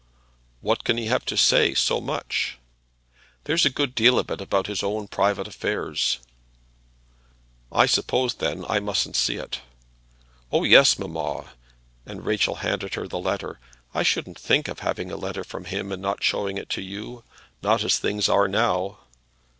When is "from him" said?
15.43-15.91